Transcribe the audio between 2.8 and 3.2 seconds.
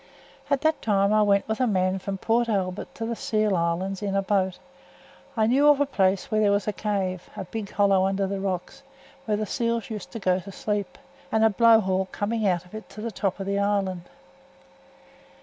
to the